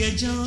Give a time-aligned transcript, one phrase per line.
[0.00, 0.44] கஜம்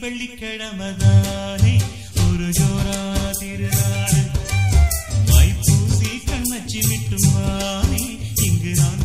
[0.00, 1.74] வெள்ளிக்கிழமை தானே
[2.22, 3.00] ஒரு ஜோரான
[3.40, 4.20] திருநாடு
[5.30, 8.04] மைப்பூசி கண்ணச்சி விட்டுமானே
[8.46, 9.03] இங்கு நான்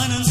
[0.00, 0.29] Meinen